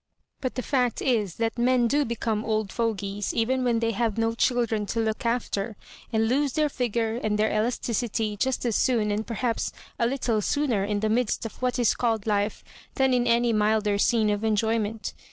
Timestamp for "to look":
4.87-5.27